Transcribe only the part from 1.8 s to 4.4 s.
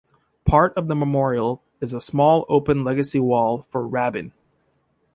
a small, open legacy wall for Rabin.